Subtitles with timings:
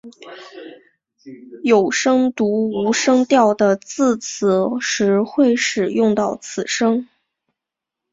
[1.61, 7.07] 有时读无声调的字词时会使用到此音。